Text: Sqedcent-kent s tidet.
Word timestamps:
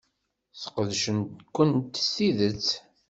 Sqedcent-kent 0.61 1.99
s 2.05 2.07
tidet. 2.15 2.67